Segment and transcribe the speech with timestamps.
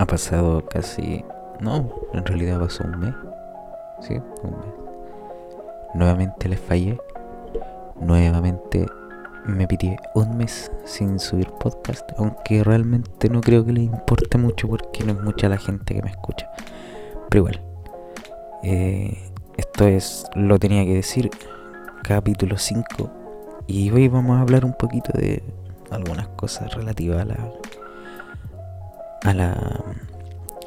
[0.00, 1.22] Ha pasado casi...
[1.60, 3.14] No, en realidad pasó un mes.
[4.00, 4.74] Sí, un mes.
[5.92, 6.98] Nuevamente les fallé.
[8.00, 8.86] Nuevamente
[9.44, 12.10] me pitié un mes sin subir podcast.
[12.16, 16.02] Aunque realmente no creo que les importe mucho porque no es mucha la gente que
[16.02, 16.50] me escucha.
[17.28, 17.62] Pero igual.
[18.62, 19.18] Eh,
[19.58, 21.28] esto es, lo tenía que decir,
[22.04, 23.10] capítulo 5.
[23.66, 25.42] Y hoy vamos a hablar un poquito de
[25.90, 27.50] algunas cosas relativas a la,
[29.22, 29.84] a la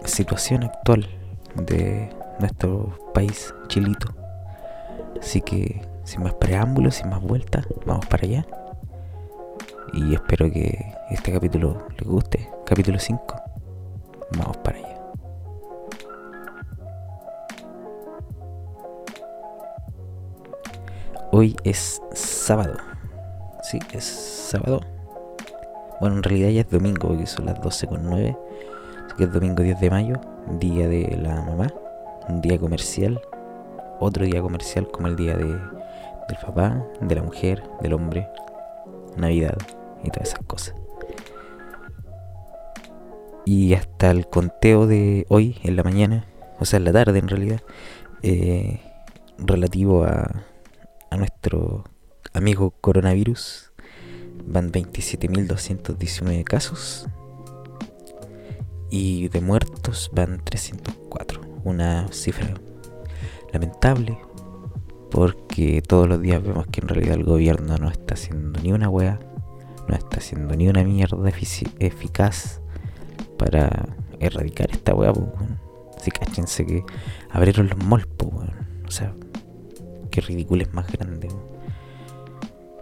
[0.06, 1.08] situación actual
[1.56, 4.14] de nuestro país, Chilito.
[5.20, 8.46] Así que, sin más preámbulos, sin más vueltas, vamos para allá.
[9.94, 12.50] Y espero que este capítulo les guste.
[12.66, 13.36] Capítulo 5.
[14.38, 14.98] Vamos para allá.
[21.32, 22.78] Hoy es sábado.
[23.64, 24.82] Sí, es sábado.
[26.00, 28.36] Bueno, en realidad ya es domingo porque son las 12 con 9.
[28.36, 28.53] Así
[29.18, 30.16] que es domingo 10 de mayo,
[30.60, 31.68] día de la mamá.
[32.28, 33.22] Un día comercial.
[34.00, 38.28] Otro día comercial como el día de, del papá, de la mujer, del hombre.
[39.18, 39.58] Navidad
[40.04, 40.76] y todas esas cosas.
[43.46, 46.26] Y hasta el conteo de hoy, en la mañana,
[46.60, 47.62] o sea, en la tarde en realidad,
[48.22, 48.80] eh,
[49.38, 50.46] relativo a,
[51.10, 51.84] a nuestro
[52.34, 53.72] amigo coronavirus,
[54.46, 57.08] van 27.219 casos
[58.94, 61.42] y de muertos van 304.
[61.64, 62.54] Una cifra
[63.52, 64.20] lamentable
[65.10, 68.90] porque todos los días vemos que en realidad el gobierno no está haciendo ni una
[68.90, 69.20] wea,
[69.88, 71.28] no está haciendo ni una mierda
[71.80, 72.62] eficaz
[73.40, 75.12] para erradicar esta wea.
[75.98, 76.86] Así cáchense que
[77.32, 78.06] abrieron los malls,
[78.86, 79.16] o sea,
[80.12, 81.30] qué ridículo es más grande.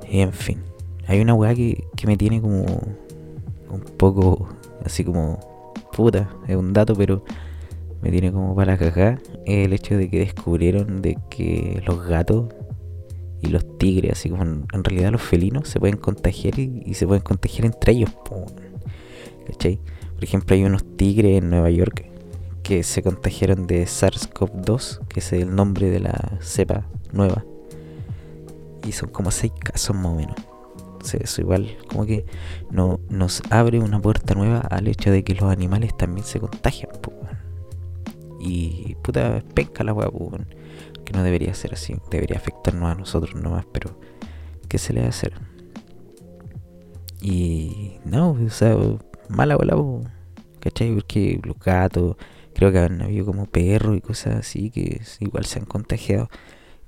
[0.04, 0.62] En fin,
[1.08, 4.50] hay una weá que, que me tiene como un poco
[4.84, 5.51] así como
[6.02, 7.24] puta, es un dato, pero
[8.02, 12.54] me tiene como para cagar el hecho de que descubrieron de que los gatos
[13.42, 17.24] y los tigres, así como en, realidad los felinos, se pueden contagiar y, se pueden
[17.24, 18.12] contagiar entre ellos.
[19.48, 19.80] ¿Cachai?
[20.14, 22.06] Por ejemplo, hay unos tigres en Nueva York
[22.62, 27.44] que se contagiaron de SARS-CoV-2, que es el nombre de la cepa nueva.
[28.88, 30.36] Y son como seis casos más o menos.
[31.14, 32.26] Eso igual como que
[32.70, 36.90] no, nos abre una puerta nueva al hecho de que los animales también se contagian.
[38.40, 40.10] Y puta, pesca la weá,
[41.06, 41.96] que no debería ser así.
[42.10, 44.00] Debería afectarnos a nosotros nomás, pero
[44.68, 45.34] ¿qué se le va a hacer?
[47.22, 48.76] Y no, o sea,
[49.30, 49.76] mala bola,
[50.60, 50.94] ¿cachai?
[50.94, 52.16] Porque los gatos,
[52.56, 56.30] creo que han habido como perros y cosas así que igual se han contagiado.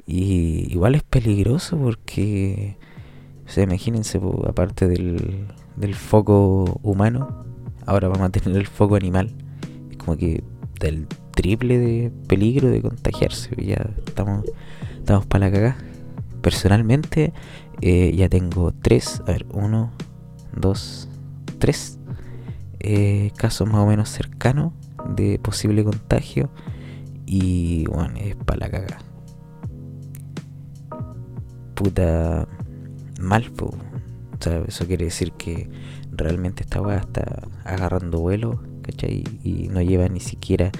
[0.06, 2.78] Y igual es peligroso porque,
[3.54, 7.46] sea, imagínense, aparte del, del foco humano,
[7.86, 9.32] ahora vamos a tener el foco animal.
[9.92, 10.44] Es como que
[10.80, 13.56] del triple de peligro de contagiarse.
[13.64, 14.44] Ya estamos,
[14.98, 15.78] estamos para la cagada.
[16.42, 17.32] Personalmente,
[17.82, 19.92] eh, ya tengo tres, a ver, uno,
[20.56, 21.08] dos,
[21.60, 22.00] tres
[22.80, 24.74] eh, casos más o menos cercanos
[25.16, 26.50] de posible contagio.
[27.26, 29.14] Y bueno, es para la cagada
[31.74, 32.48] puta
[33.24, 33.72] mal, O
[34.40, 35.70] sea, eso quiere decir que
[36.12, 39.24] realmente esta weá está agarrando vuelo, ¿cachai?
[39.44, 40.72] Y no lleva ni siquiera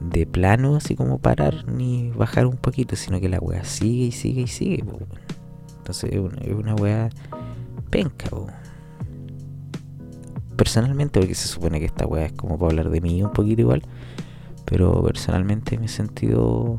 [0.00, 4.12] de plano así como parar ni bajar un poquito, sino que la weá sigue y
[4.12, 4.84] sigue y sigue,
[5.78, 6.20] Entonces es
[6.54, 7.10] una, weá
[7.90, 8.28] penca,
[10.56, 13.60] Personalmente, porque se supone que esta weá es como para hablar de mí un poquito
[13.60, 13.82] igual,
[14.64, 16.78] pero personalmente me he sentido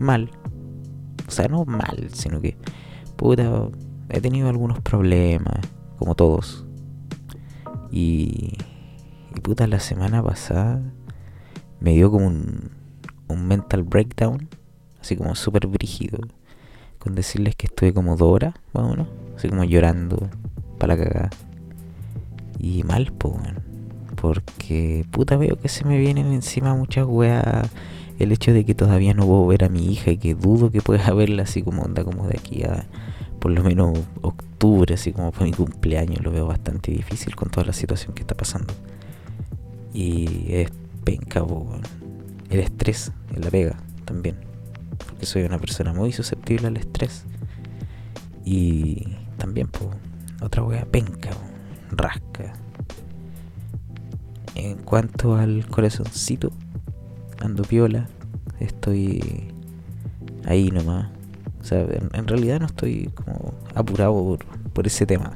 [0.00, 0.30] mal.
[1.28, 2.56] O sea, no mal, sino que
[3.16, 3.68] puta,
[4.08, 5.60] he tenido algunos problemas,
[5.98, 6.66] como todos.
[7.90, 8.54] Y,
[9.34, 10.80] y puta, la semana pasada
[11.80, 12.70] me dio como un,
[13.28, 14.48] un mental breakdown,
[15.00, 16.18] así como súper brígido,
[16.98, 20.28] con decirles que estuve como dos horas, más así como llorando
[20.78, 21.30] para la cagada.
[22.58, 23.34] Y mal, pues,
[24.20, 27.68] porque puta veo que se me vienen encima muchas weas.
[28.18, 30.80] El hecho de que todavía no puedo ver a mi hija y que dudo que
[30.80, 32.86] pueda verla así como onda como de aquí a
[33.42, 37.66] por lo menos octubre, así como fue mi cumpleaños, lo veo bastante difícil con toda
[37.66, 38.72] la situación que está pasando.
[39.92, 40.70] Y es
[41.02, 41.44] penca,
[42.50, 44.36] el estrés en la pega también,
[44.96, 47.24] porque soy una persona muy susceptible al estrés.
[48.44, 49.08] Y
[49.38, 49.90] también, pues,
[50.40, 51.30] otra wea penca,
[51.90, 52.52] rasca.
[54.54, 56.52] En cuanto al corazoncito,
[57.40, 58.06] ando piola,
[58.60, 59.52] estoy
[60.44, 61.08] ahí nomás
[61.62, 64.36] o sea, en, realidad no estoy como apurado
[64.72, 65.32] por, ese tema.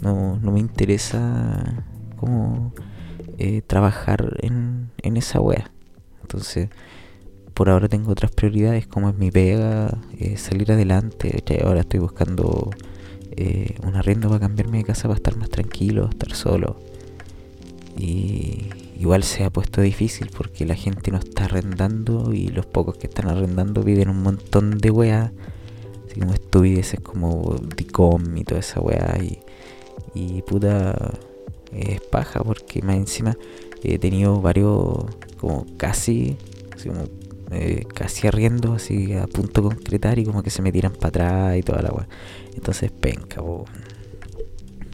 [0.00, 1.84] No, no me interesa
[2.16, 2.74] como
[3.38, 5.70] eh, trabajar en, en esa wea.
[6.22, 6.68] Entonces,
[7.54, 11.44] por ahora tengo otras prioridades como es mi pega, eh, salir adelante.
[11.64, 12.70] Ahora estoy buscando
[13.36, 16.80] eh, un arriendo para cambiarme de casa para estar más tranquilo, estar solo.
[17.96, 18.68] Y
[18.98, 23.06] igual se ha puesto difícil porque la gente no está arrendando y los pocos que
[23.06, 25.32] están arrendando viven un montón de weas.
[26.06, 29.18] Así como estupideces como Dicom y toda esa wea.
[29.22, 29.38] Y,
[30.14, 31.12] y puta,
[31.72, 33.36] es paja porque más encima
[33.82, 35.06] he tenido varios,
[35.38, 36.36] como casi,
[36.74, 37.04] así como
[37.50, 41.08] eh, casi arriendo, así a punto de concretar y como que se me tiran para
[41.08, 42.08] atrás y toda la weá.
[42.54, 43.42] Entonces, penca,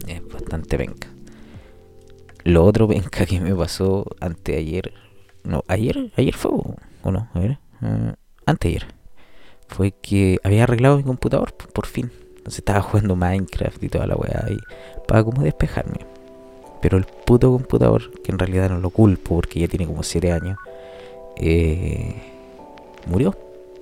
[0.07, 1.09] es bastante penca.
[2.49, 4.91] Lo otro penca que me pasó anteayer,
[5.43, 6.49] no, ayer, ayer fue
[7.03, 8.13] o no, a ver, uh,
[8.47, 8.87] anteayer,
[9.67, 12.11] fue que había arreglado mi computador por, fin.
[12.37, 14.57] Entonces estaba jugando Minecraft y toda la weá y
[15.07, 15.99] para como despejarme.
[16.81, 20.31] Pero el puto computador, que en realidad no lo culpo porque ya tiene como 7
[20.31, 20.57] años,
[21.37, 22.15] eh,
[23.05, 23.37] murió.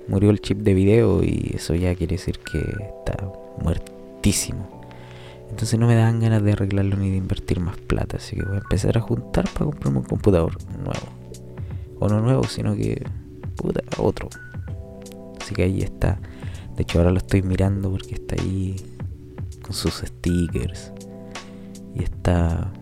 [0.08, 3.16] Murió el chip de video y eso ya quiere decir que está
[3.62, 4.77] muertísimo.
[5.50, 8.18] Entonces no me dan ganas de arreglarlo ni de invertir más plata.
[8.18, 11.06] Así que voy a empezar a juntar para comprarme un computador nuevo.
[11.98, 13.04] O no nuevo, sino que
[13.56, 14.28] puta, otro.
[15.40, 16.20] Así que ahí está.
[16.76, 18.76] De hecho ahora lo estoy mirando porque está ahí
[19.62, 20.92] con sus stickers.
[21.94, 22.72] Y está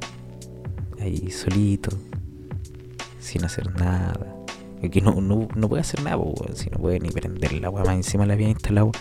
[1.01, 1.91] ahí solito.
[3.19, 4.37] Sin hacer nada
[4.91, 6.19] que no, no, no puede hacer nada,
[6.55, 7.85] si no puede ni prender la agua.
[7.85, 8.93] Más encima le había instalado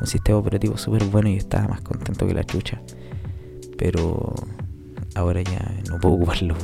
[0.00, 2.80] un sistema operativo súper bueno y estaba más contento que la chucha.
[3.76, 4.34] Pero
[5.14, 6.56] ahora ya no puedo ocuparlo,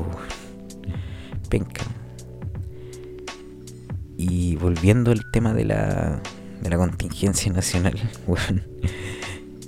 [1.48, 1.84] penca.
[4.16, 6.22] Y volviendo al tema de la,
[6.62, 7.94] de la contingencia nacional,
[8.26, 8.64] weón.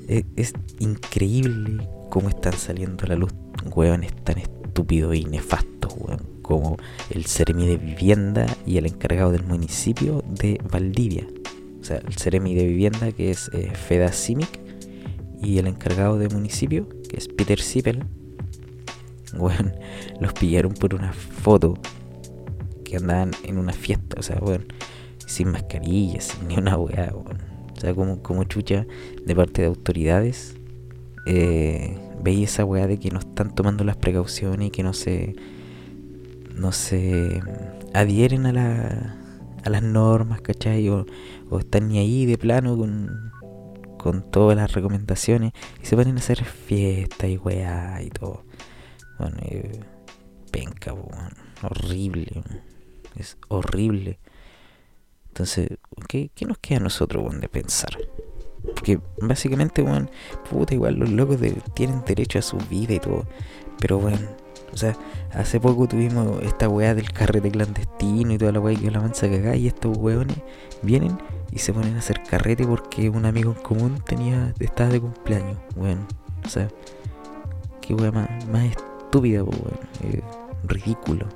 [0.09, 3.33] Es, es, increíble cómo están saliendo a la luz,
[3.75, 6.77] weón, es tan estúpido y nefasto, weón como
[7.11, 11.27] el Ceremi de Vivienda y el encargado del municipio de Valdivia.
[11.81, 14.61] O sea, el Ceremi de Vivienda que es eh, Feda Simic
[15.43, 18.05] y el encargado de municipio que es Peter Sipel.
[19.37, 19.71] Bueno,
[20.21, 21.79] los pillaron por una foto
[22.85, 24.65] que andaban en una fiesta, o sea, bueno,
[25.27, 28.87] sin mascarillas, sin ni una weá, O sea, como, como chucha
[29.25, 30.57] de parte de autoridades.
[31.27, 35.37] Eh, veis esa weá de que no están tomando las precauciones y que no se
[36.57, 37.43] no se
[37.95, 39.17] adhieren a, la,
[39.65, 40.89] a las normas, ¿cachai?
[40.89, 41.07] O,
[41.59, 43.32] están ni ahí de plano con,
[44.03, 48.45] con todas las recomendaciones y se ponen a hacer fiesta y weá y todo.
[49.19, 49.81] Bueno, eh,
[50.51, 50.95] penca,
[51.63, 52.43] horrible,
[53.17, 54.19] es horrible.
[55.29, 55.79] Entonces,
[56.09, 57.97] ¿qué, ¿qué, nos queda a nosotros, de pensar?
[58.75, 60.09] Porque básicamente, bueno,
[60.51, 61.39] puta, igual los locos
[61.75, 63.27] tienen derecho a su vida y todo.
[63.79, 64.29] Pero bueno,
[64.73, 64.97] o sea,
[65.33, 69.29] hace poco tuvimos esta weá del carrete clandestino y toda la weá que la mansa
[69.29, 70.39] cagada y estos weones
[70.83, 71.19] vienen
[71.51, 75.59] y se ponen a hacer carrete porque un amigo en común tenía, estaba de cumpleaños,
[75.77, 76.07] weón.
[76.45, 76.69] O sea,
[77.81, 78.29] qué weá más,
[78.65, 79.79] estúpida, weón.
[80.03, 80.23] Eh,
[80.65, 81.27] ridículo.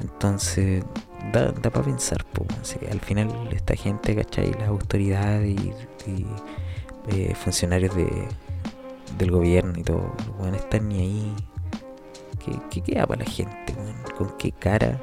[0.00, 0.84] Entonces,
[1.32, 2.44] da, da para pensar, po,
[2.90, 4.52] al final esta gente, ¿cachai?
[4.52, 5.56] Las autoridades
[6.06, 6.26] y,
[7.08, 8.28] eh, funcionarios de,
[9.18, 11.34] del gobierno y todo, bueno, están ni ahí.
[12.70, 13.74] ¿Qué, queda para la gente?
[14.18, 15.00] ¿Con qué cara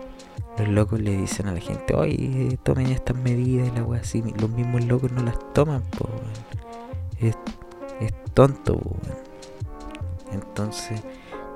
[0.57, 4.23] los locos le dicen a la gente, oye, tomen estas medidas y la wea así?
[4.39, 6.07] Los mismos locos no las toman, po,
[7.19, 7.35] es,
[7.99, 8.79] es, tonto,
[10.31, 11.01] Entonces,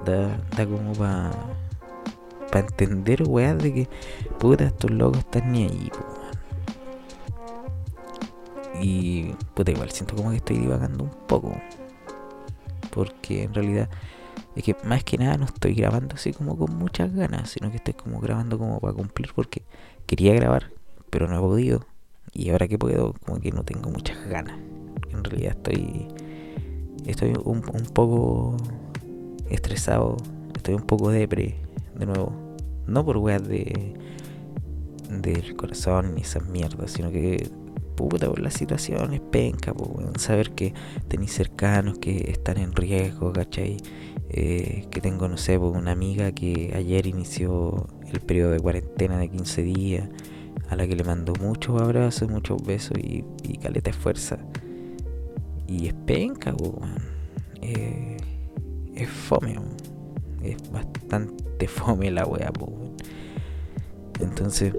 [0.05, 1.31] da, da como para
[2.51, 3.89] pa entender, weá, de que,
[4.39, 6.05] puta, estos locos están ni ahí, po,
[8.81, 11.55] y puta igual siento como que estoy divagando un poco
[12.95, 13.89] porque en realidad
[14.55, 17.77] es que más que nada no estoy grabando así como con muchas ganas, sino que
[17.77, 19.61] estoy como grabando como para cumplir porque
[20.07, 20.71] quería grabar,
[21.09, 21.85] pero no he podido.
[22.33, 24.57] Y ahora que puedo, como que no tengo muchas ganas.
[25.11, 26.07] En realidad estoy
[27.05, 27.61] estoy un,
[27.93, 28.57] poco
[29.49, 30.17] estresado,
[30.55, 31.55] estoy un poco depre,
[31.95, 32.33] de nuevo.
[32.87, 33.93] No por weas de
[35.09, 37.49] del corazón ni esas mierdas, sino que
[37.95, 39.73] puta, por la situación es penca,
[40.17, 40.73] saber que
[41.07, 43.77] tenéis cercanos que están en riesgo, ¿cachai?
[44.29, 49.29] Eh, que tengo, no sé, una amiga que ayer inició el periodo de cuarentena de
[49.29, 50.09] 15 días,
[50.69, 53.23] a la que le mando muchos abrazos, muchos besos y,
[53.61, 54.37] caleta de fuerza.
[55.67, 56.53] Y es penca,
[57.61, 58.17] eh,
[58.95, 59.55] es fome,
[60.43, 62.51] es bastante fome la wea,
[64.19, 64.73] Entonces,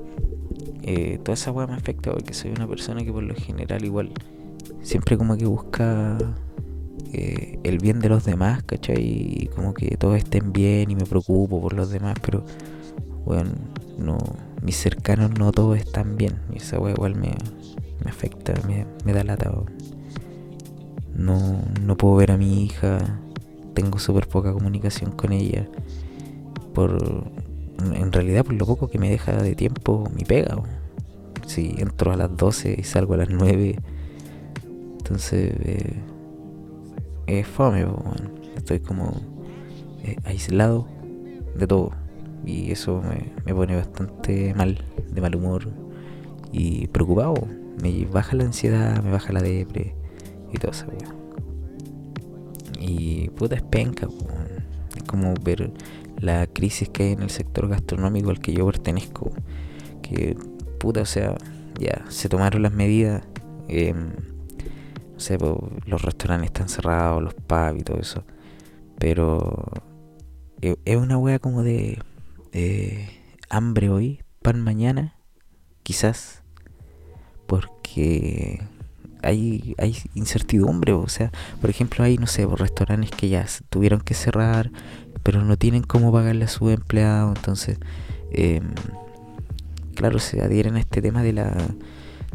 [0.83, 4.12] eh, toda esa weá me afecta porque soy una persona que por lo general igual
[4.83, 6.18] siempre como que busca
[7.12, 9.02] eh, el bien de los demás, ¿cachai?
[9.02, 12.45] Y como que todos estén bien y me preocupo por los demás, pero
[13.25, 13.50] bueno,
[13.99, 14.18] no,
[14.62, 16.38] mis cercanos no todos están bien.
[16.52, 17.35] Y esa weá igual me,
[18.04, 19.52] me afecta, me, me da lata.
[21.14, 23.21] No, no puedo ver a mi hija,
[23.75, 25.68] tengo súper poca comunicación con ella.
[26.75, 27.30] Por,
[27.78, 30.56] en realidad, por lo poco que me deja de tiempo mi pega.
[31.47, 33.78] Si entro a las 12 y salgo a las 9,
[34.99, 36.02] entonces eh,
[37.26, 37.87] es fome.
[38.56, 39.21] Estoy como
[40.02, 40.88] eh, aislado
[41.56, 41.92] de todo
[42.45, 44.78] y eso me, me, pone bastante mal,
[45.11, 45.68] de mal humor
[46.52, 47.35] y preocupado.
[47.83, 49.95] Me baja la ansiedad, me baja la depre
[50.52, 50.87] y todo eso.
[52.80, 54.09] Y puta es penca,
[54.97, 55.73] es como ver
[56.18, 59.30] la crisis que hay en el sector gastronómico al que yo pertenezco.
[60.02, 60.37] Que
[60.78, 61.37] puta, o sea,
[61.78, 63.23] ya se tomaron las medidas.
[63.68, 68.25] Eh, no sé, los restaurantes están cerrados, los pubs y todo eso.
[68.99, 69.73] Pero
[70.61, 71.99] e, es una wea como de
[72.52, 73.08] eh,
[73.49, 75.16] hambre hoy, pan mañana,
[75.82, 76.42] quizás,
[77.46, 78.62] porque
[79.23, 84.14] hay, hay incertidumbre, o sea, por ejemplo, hay, no sé, restaurantes que ya tuvieron que
[84.14, 84.70] cerrar,
[85.26, 87.80] pero no tienen cómo pagarle a su empleado, entonces,
[88.30, 88.61] eh,
[89.97, 91.52] claro, se adhieren a este tema de la,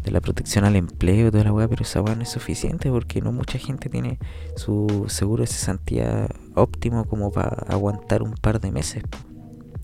[0.04, 2.90] de la protección al empleo y toda la weá, pero esa weá no es suficiente
[2.90, 4.20] porque no mucha gente tiene
[4.58, 9.04] su seguro de cesantía óptimo como para aguantar un par de meses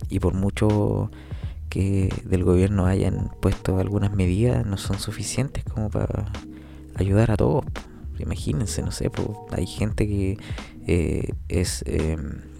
[0.09, 1.09] y por mucho
[1.69, 6.25] que del gobierno hayan puesto algunas medidas, no son suficientes como para
[6.95, 7.63] ayudar a todos.
[8.19, 9.09] Imagínense, no sé,
[9.51, 10.37] hay gente que
[10.87, 12.56] eh, es em,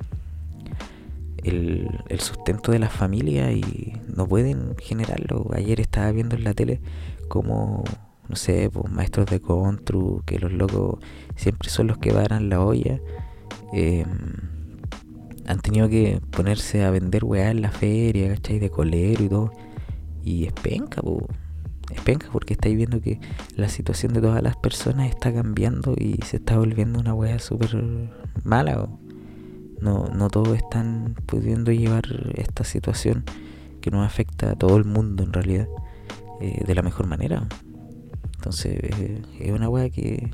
[1.47, 5.47] el, sustento de la familia y no pueden generarlo.
[5.53, 6.81] Ayer estaba viendo en la tele
[7.27, 7.83] como,
[8.27, 10.99] no sé, pues, maestros de contru, que los locos
[11.35, 12.99] siempre son los que varan la olla.
[13.73, 14.05] Eh,
[15.47, 18.59] han tenido que ponerse a vender weá en la feria, ¿cachai?
[18.59, 19.51] De colero y todo.
[20.23, 21.25] Y es penca, po.
[21.89, 23.19] Es penca porque estáis viendo que
[23.55, 27.69] la situación de todas las personas está cambiando y se está volviendo una weá súper
[28.43, 28.89] mala.
[29.79, 32.03] No, no todos están pudiendo llevar
[32.35, 33.23] esta situación
[33.81, 35.67] que nos afecta a todo el mundo en realidad
[36.41, 37.47] eh, de la mejor manera.
[38.35, 40.29] Entonces eh, es una weá que,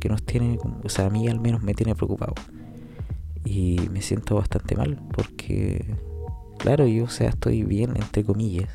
[0.00, 2.34] que nos tiene, o sea, a mí al menos me tiene preocupado
[3.44, 5.96] y me siento bastante mal porque,
[6.58, 8.68] claro, yo, o sea, estoy bien, entre comillas.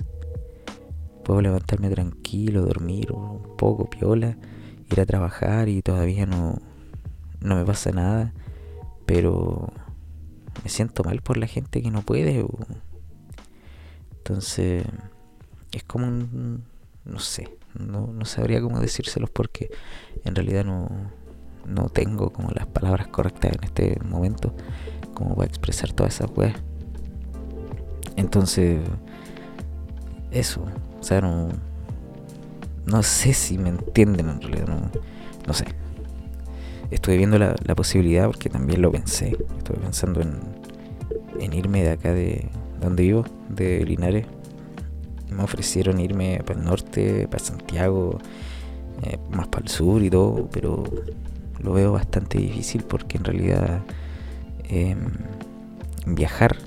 [1.23, 4.35] Puedo levantarme tranquilo, dormir un poco, piola,
[4.91, 6.57] ir a trabajar y todavía no,
[7.39, 8.33] no me pasa nada,
[9.05, 9.71] pero
[10.63, 12.45] me siento mal por la gente que no puede.
[14.17, 14.85] Entonces,
[15.71, 16.63] es como un,
[17.05, 19.69] no sé, no, no sabría cómo decírselos porque
[20.23, 20.89] en realidad no,
[21.65, 24.55] no tengo como las palabras correctas en este momento
[25.13, 26.55] como voy a expresar todas esas weas.
[28.15, 28.79] Entonces,
[30.31, 30.65] eso,
[30.99, 31.49] o sea, no,
[32.85, 34.91] no sé si me entienden en realidad, no,
[35.47, 35.65] no sé.
[36.93, 40.39] Estuve viendo la, posibilidad porque también lo pensé, estuve pensando en,
[41.39, 42.47] en irme de acá de
[42.79, 44.27] donde vivo, de Linares.
[45.31, 48.19] Me ofrecieron irme para el norte, para Santiago,
[49.01, 50.83] eh, más para el sur y todo, pero
[51.63, 53.81] lo veo bastante difícil porque en realidad
[54.65, 55.13] em,
[56.05, 56.57] viajar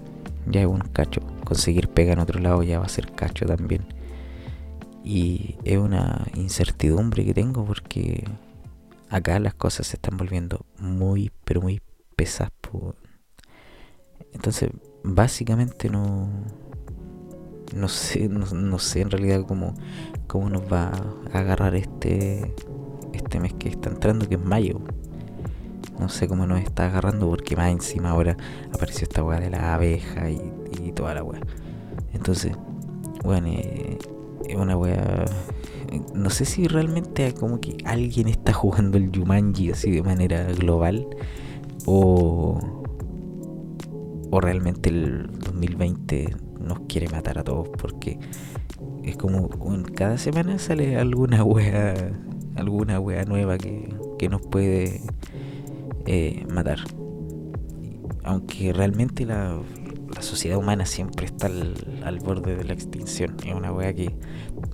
[0.46, 1.20] ya es un cacho.
[1.44, 3.82] Conseguir pega en otro lado ya va a ser cacho también.
[5.04, 8.24] Y es una incertidumbre que tengo porque
[9.10, 11.80] acá las cosas se están volviendo muy, pero muy
[12.16, 12.52] pesadas.
[14.32, 14.70] Entonces,
[15.02, 16.28] básicamente no,
[17.74, 19.74] no sé, no, sé en realidad cómo,
[20.26, 20.92] cómo nos va
[21.32, 22.54] a agarrar este,
[23.12, 24.80] este mes que está entrando, que es mayo.
[25.98, 28.36] No sé cómo nos está agarrando porque más encima ahora
[28.72, 30.52] apareció esta weá de la abeja y,
[30.94, 31.40] toda la weá.
[32.12, 32.52] Entonces,
[33.24, 33.98] bueno, eh,
[34.48, 35.24] es una weá...
[36.14, 41.06] No sé si realmente como que alguien está jugando el Jumanji así de manera global
[41.86, 42.58] o,
[44.30, 48.18] o realmente el 2020 nos quiere matar a todos porque
[49.04, 49.48] es como
[49.94, 51.94] cada semana sale alguna wea
[52.56, 53.94] alguna wea nueva que,
[54.28, 55.02] nos puede
[56.06, 56.78] eh, matar.
[58.24, 59.56] Aunque realmente la,
[60.22, 63.36] sociedad humana siempre está al, borde de la extinción.
[63.44, 64.14] Es una wea que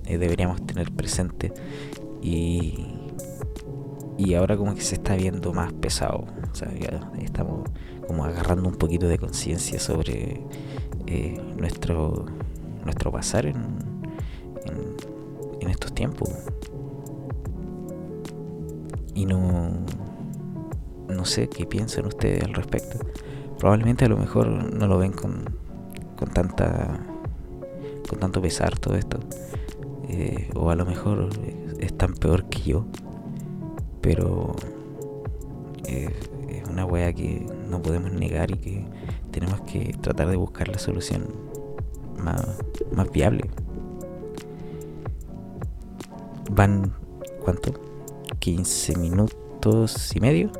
[0.05, 1.53] eh, deberíamos tener presente.
[2.21, 2.85] Y,
[4.17, 6.25] y ahora como que se está viendo más pesado.
[6.51, 7.69] O sea, ya estamos
[8.07, 10.41] como agarrando un poquito de conciencia sobre
[11.07, 12.25] eh, nuestro,
[12.83, 13.57] nuestro pasar en,
[15.59, 16.29] en estos tiempos
[19.15, 19.71] y no
[21.07, 22.99] no sé qué piensan ustedes al respecto.
[23.63, 25.45] Probablemente a lo mejor no lo ven con,
[26.17, 26.99] con tanta
[28.09, 29.21] con tanto pesar todo esto.
[30.09, 31.29] Eh, o a lo mejor
[31.79, 32.85] es tan peor que yo.
[34.01, 34.53] Pero
[35.87, 36.09] es
[36.69, 38.85] una wea que no podemos negar y que
[39.31, 41.29] tenemos que tratar de buscar la solución
[42.21, 42.45] más,
[42.91, 43.49] más viable.
[46.51, 46.91] Van,
[47.41, 47.71] ¿cuánto?
[48.39, 50.51] 15 minutos y medio.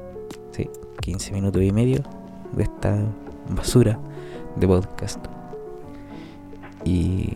[0.51, 0.69] Sí,
[1.01, 2.23] 15 minutos y medio
[2.55, 2.98] de esta
[3.50, 4.00] basura
[4.55, 5.25] de podcast.
[6.86, 7.33] Y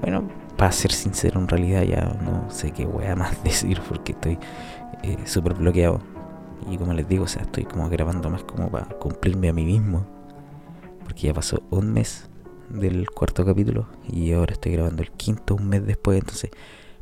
[0.00, 4.12] bueno, para ser sincero, en realidad ya no sé qué voy a más decir porque
[4.12, 4.38] estoy
[5.02, 6.00] eh, súper bloqueado.
[6.70, 9.64] Y como les digo, o sea, estoy como grabando más como para cumplirme a mí
[9.64, 10.06] mismo.
[11.04, 12.28] Porque ya pasó un mes
[12.68, 16.18] del cuarto capítulo y ahora estoy grabando el quinto un mes después.
[16.18, 16.50] Entonces,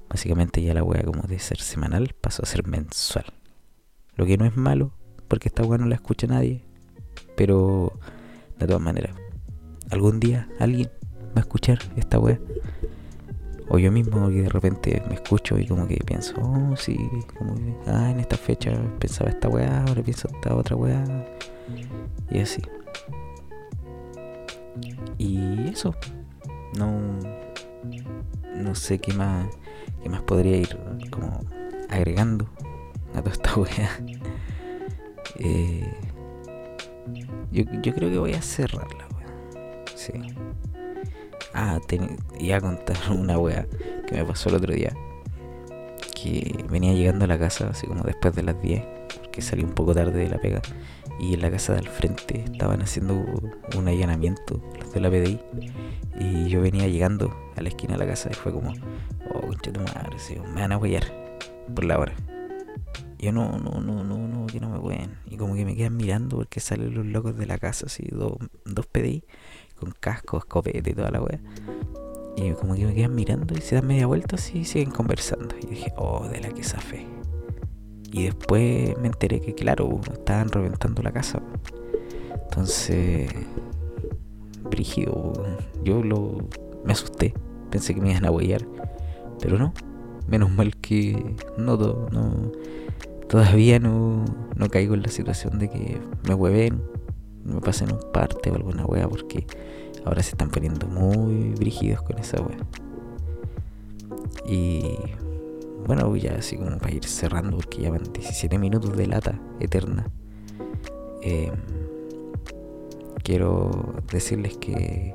[0.08, 3.26] básicamente ya la wea como de ser semanal pasó a ser mensual.
[4.16, 4.92] Lo que no es malo,
[5.28, 6.64] porque esta wea no la escucha nadie.
[7.36, 7.92] Pero,
[8.58, 9.14] de todas maneras,
[9.90, 10.90] algún día alguien
[11.28, 12.38] va a escuchar esta wea
[13.72, 16.98] o yo mismo que de repente me escucho y como que pienso, oh, sí,
[17.38, 21.04] como que, ah, en esta fecha pensaba esta weá, ahora pienso esta otra weá.
[22.30, 22.62] Y así.
[25.18, 25.94] Y eso.
[26.76, 27.00] No.
[28.56, 29.46] No sé qué más.
[30.02, 30.76] qué más podría ir
[31.10, 31.40] como
[31.88, 32.46] agregando
[33.14, 33.90] a toda esta weá.
[35.38, 35.94] Eh,
[37.50, 39.84] yo, yo creo que voy a cerrarla, weá.
[39.94, 40.12] Sí.
[41.54, 41.78] Ah,
[42.38, 43.66] iba a contar una wea
[44.06, 44.92] que me pasó el otro día.
[46.14, 48.82] Que venía llegando a la casa, así como después de las 10,
[49.22, 50.60] porque salí un poco tarde de la pega.
[51.18, 53.24] Y en la casa del frente estaban haciendo
[53.76, 55.40] un allanamiento, los de la PDI.
[56.18, 58.72] Y yo venía llegando a la esquina de la casa y fue como,
[59.30, 60.16] oh, concha tu madre,
[60.54, 61.04] me van a huellar
[61.74, 62.12] por la hora.
[63.20, 65.18] Yo no, no, no, no, no, que no me hueen.
[65.26, 68.32] Y como que me quedan mirando porque salen los locos de la casa, así, dos,
[68.64, 69.24] dos PDI
[69.78, 71.40] con casco, escopete y toda la wea.
[72.36, 75.54] Y como que me quedan mirando y se dan media vuelta así y siguen conversando.
[75.62, 77.06] Y dije, oh, de la que fe
[78.10, 81.42] Y después me enteré que, claro, estaban reventando la casa.
[82.44, 83.30] Entonces,
[84.70, 85.32] brígido,
[85.84, 86.38] yo lo,
[86.84, 87.34] me asusté.
[87.70, 88.66] Pensé que me iban a huellar.
[89.40, 89.74] Pero no,
[90.26, 92.52] menos mal que no, no
[93.30, 94.24] todavía no,
[94.56, 96.82] no caigo en la situación de que me hueven,
[97.44, 99.46] me pasen un parte o alguna wea porque
[100.04, 102.58] ahora se están poniendo muy brígidos con esa wea.
[104.44, 104.96] Y
[105.86, 110.08] bueno, ya así como para ir cerrando porque ya van 17 minutos de lata eterna.
[111.22, 111.54] Em,
[113.22, 115.14] quiero decirles que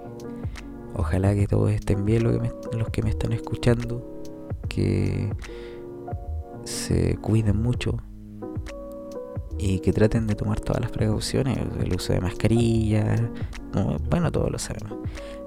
[0.94, 4.22] ojalá que todos estén bien los que me están escuchando,
[4.70, 5.34] que
[6.66, 7.98] se cuiden mucho,
[9.58, 13.16] y que traten de tomar todas las precauciones, el uso de mascarilla,
[14.10, 15.00] bueno, todos lo sabemos,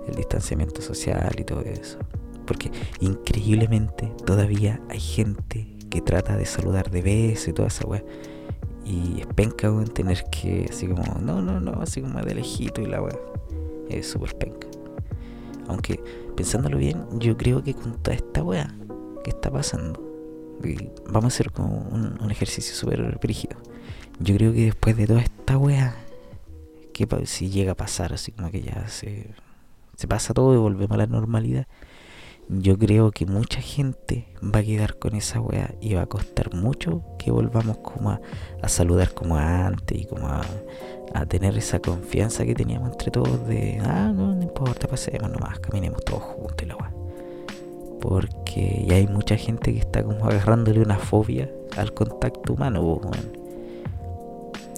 [0.07, 1.99] el distanciamiento social y todo eso.
[2.47, 8.03] Porque increíblemente todavía hay gente que trata de saludar de beso y toda esa weá.
[8.87, 12.81] Y es penca, weón, tener que, así como, no, no, no, así como de lejito
[12.81, 13.19] y la weá.
[13.91, 14.67] Es súper penca.
[15.67, 16.03] Aunque,
[16.35, 18.75] pensándolo bien, yo creo que con toda esta weá
[19.23, 20.08] que está pasando,
[21.07, 23.59] vamos a hacer como un, ejercicio súper rígido
[24.21, 25.95] yo creo que después de toda esta wea,
[26.93, 29.31] que si llega a pasar, así como que ya se,
[30.09, 31.67] pasa todo y volvemos a la normalidad,
[32.49, 36.55] yo creo que mucha gente va a quedar con esa wea y va a costar
[36.55, 38.21] mucho que volvamos como a,
[38.69, 40.43] saludar como antes y como a,
[41.15, 45.61] a, tener esa confianza que teníamos entre todos de, ah, no, no importa, pasemos nomás,
[45.61, 46.98] caminemos todos juntos y la wea.
[48.01, 53.39] Porque ya hay mucha gente que está como agarrándole una fobia al contacto humano, bueno.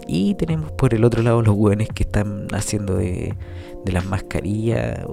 [0.06, 3.34] Y tenemos por el otro lado los hueones que están haciendo de,
[3.84, 5.04] las mascarillas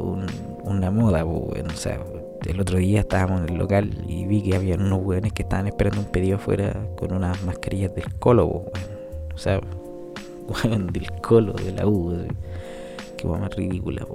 [0.63, 1.99] una moda, O sea,
[2.45, 5.67] el otro día estábamos en el local y vi que había unos hueones que estaban
[5.67, 9.61] esperando un pedido afuera con unas mascarillas del colo, O sea,
[10.63, 12.17] del colo, de la U,
[13.17, 14.05] que más ridícula,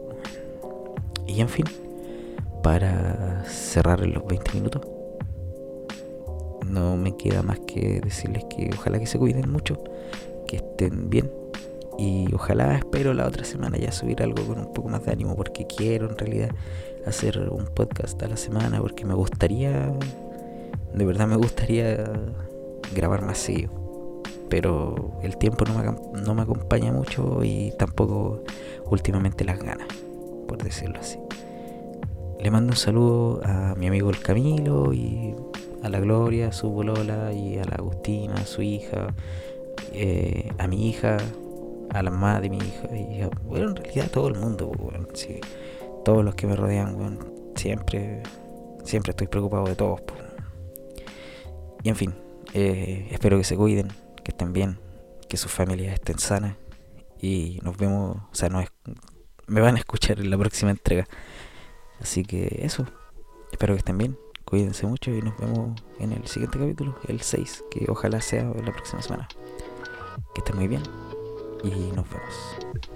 [1.27, 1.67] Y en fin,
[2.63, 4.83] para cerrar los 20 minutos,
[6.67, 9.83] no me queda más que decirles que ojalá que se cuiden mucho
[10.47, 11.31] que estén bien.
[11.99, 15.37] Y ojalá espero la otra semana ya subir algo con un poco más de ánimo,
[15.37, 16.51] porque quiero en realidad
[17.07, 19.93] hacer un podcast a la semana, porque me gustaría,
[20.95, 22.11] de verdad me gustaría
[22.95, 23.71] grabar más seguido.
[24.49, 28.43] Pero el tiempo no me, no me acompaña mucho y tampoco
[28.87, 29.89] últimamente las ganas,
[30.47, 31.22] por decirlo así.
[32.43, 35.33] Le mando un saludo a mi amigo el Camilo y
[35.85, 39.15] a la Gloria, a su bolola y a la Agustina, su hija,
[39.93, 41.19] eh, a mi hija,
[41.91, 44.73] a la mamá de mi hija, y a, bueno, en realidad a todo el mundo,
[44.77, 45.39] weón, sí.
[46.05, 47.21] todos los que me rodean, weón,
[47.55, 48.25] siempre,
[48.83, 50.01] siempre estoy preocupado de todos.
[50.01, 50.15] po.
[51.85, 52.13] Y en fin,
[52.55, 53.87] eh, espero que se cuiden,
[54.25, 54.81] que estén bien,
[55.29, 56.57] que sus familias estén sanas
[57.21, 58.69] y nos vemos, o sea, no es,
[59.47, 61.07] me van a escuchar en la próxima entrega.
[62.03, 62.85] Así que eso,
[63.53, 67.65] espero que estén bien, cuídense mucho y nos vemos en el siguiente capítulo, el 6,
[67.71, 69.29] que ojalá sea la próxima semana.
[70.35, 70.83] Que estén muy bien
[71.63, 72.92] y nos vemos.